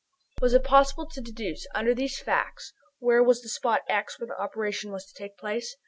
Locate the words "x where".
3.87-4.25